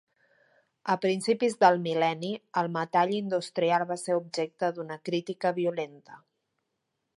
[0.93, 2.31] A principis del mil·lenni,
[2.63, 6.21] el metall industrial va ser objecte d'una crítica violenta.